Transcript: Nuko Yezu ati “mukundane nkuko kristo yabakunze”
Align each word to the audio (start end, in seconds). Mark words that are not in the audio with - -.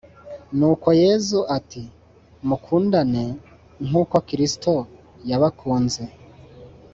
Nuko 0.57 0.87
Yezu 1.03 1.39
ati 1.57 1.81
“mukundane 2.47 3.23
nkuko 3.87 4.15
kristo 4.27 4.73
yabakunze” 5.29 6.03